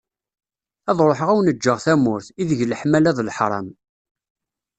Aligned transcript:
Ad 0.89 0.97
ruḥeγ 1.07 1.29
ad 1.29 1.33
awen-ğğeγ 1.33 1.77
tamurt, 1.83 2.27
ideg 2.41 2.59
leḥmala 2.69 3.11
d 3.17 3.19
leḥram. 3.27 3.67